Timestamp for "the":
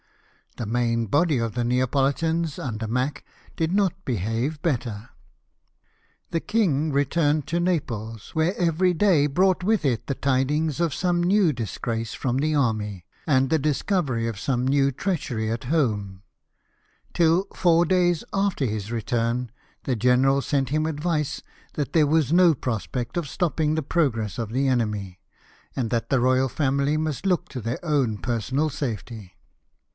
0.57-0.65, 1.53-1.63, 6.31-6.39, 10.07-10.15, 12.37-12.53, 13.49-13.59, 19.83-19.95, 23.75-23.83, 24.49-24.67, 26.09-26.19